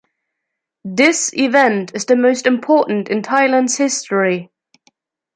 [0.83, 4.49] This event is the most important in Thailand’s history.